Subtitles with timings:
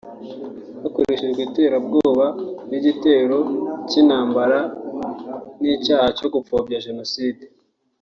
[0.83, 2.25] hakoreshejwe iterabwoba
[2.69, 3.37] n’igitero
[3.89, 4.59] cy’intambara
[5.61, 7.43] n’icyaha cyo gupfobya Jenoside